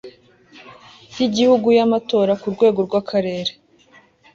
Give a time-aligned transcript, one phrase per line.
[1.15, 3.51] y igihugu y amatora ku rwego rw akarere